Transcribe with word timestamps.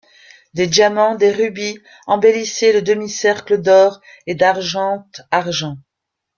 Des 0.55 0.65
diamants, 0.65 1.13
des 1.13 1.31
rubis 1.31 1.77
embellissaient 2.07 2.73
le 2.73 2.81
demi-cercle 2.81 3.61
d’or 3.61 4.01
et 4.25 4.33
d’argentargent. 4.33 5.77